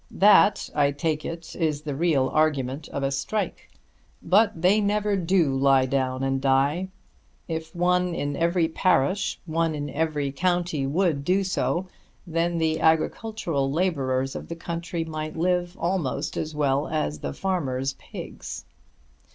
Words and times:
That 0.09 0.67
I 0.73 0.89
take 0.93 1.23
it 1.25 1.55
is 1.55 1.83
the 1.83 1.93
real 1.93 2.27
argument 2.29 2.89
of 2.89 3.03
a 3.03 3.11
strike. 3.11 3.69
But 4.23 4.59
they 4.59 4.81
never 4.81 5.15
do 5.15 5.55
lie 5.55 5.85
down 5.85 6.23
and 6.23 6.41
die. 6.41 6.87
If 7.47 7.75
one 7.75 8.15
in 8.15 8.35
every 8.35 8.67
parish, 8.67 9.39
one 9.45 9.75
in 9.75 9.91
every 9.91 10.31
county, 10.31 10.87
would 10.87 11.23
do 11.23 11.43
so, 11.43 11.87
then 12.25 12.57
the 12.57 12.79
agricultural 12.79 13.71
labourers 13.71 14.35
of 14.35 14.47
the 14.47 14.55
country 14.55 15.05
might 15.05 15.37
live 15.37 15.77
almost 15.77 16.35
as 16.35 16.55
well 16.55 16.87
as 16.87 17.19
the 17.19 17.31
farmers' 17.31 17.93
pigs. 17.99 18.65